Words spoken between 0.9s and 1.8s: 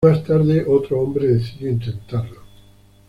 hombre decidió